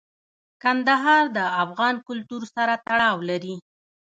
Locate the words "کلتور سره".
2.07-2.73